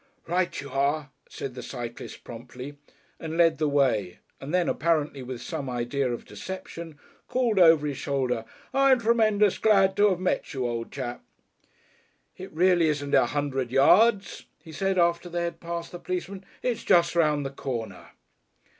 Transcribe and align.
"Right 0.25 0.59
you 0.59 0.71
are," 0.71 1.11
said 1.29 1.53
the 1.53 1.61
cyclist 1.61 2.23
promptly, 2.23 2.75
and 3.19 3.37
led 3.37 3.59
the 3.59 3.69
way, 3.69 4.17
and 4.39 4.51
then, 4.51 4.67
apparently 4.67 5.21
with 5.21 5.43
some 5.43 5.69
idea 5.69 6.11
of 6.11 6.25
deception, 6.25 6.97
called 7.27 7.59
over 7.59 7.85
his 7.85 7.99
shoulder, 7.99 8.43
"I'm 8.73 8.99
tremendous 8.99 9.59
glad 9.59 9.95
to 9.97 10.09
have 10.09 10.19
met 10.19 10.55
you, 10.55 10.67
old 10.67 10.91
chap. 10.91 11.23
"It 12.35 12.51
really 12.51 12.87
isn't 12.87 13.13
a 13.13 13.27
hundred 13.27 13.69
yards," 13.71 14.47
he 14.63 14.71
said 14.71 14.97
after 14.97 15.29
they 15.29 15.43
had 15.43 15.59
passed 15.59 15.91
the 15.91 15.99
policeman, 15.99 16.45
"it's 16.63 16.83
just 16.83 17.15
round 17.15 17.45
the 17.45 17.51
corner." 17.51 18.07